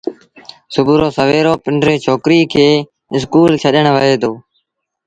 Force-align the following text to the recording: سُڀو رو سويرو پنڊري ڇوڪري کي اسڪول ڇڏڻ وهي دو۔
سُڀو 0.73 0.93
رو 1.01 1.09
سويرو 1.17 1.53
پنڊري 1.63 1.95
ڇوڪري 2.05 2.39
کي 2.53 2.67
اسڪول 3.15 3.51
ڇڏڻ 3.61 3.85
وهي 3.95 4.13
دو۔ 4.21 4.31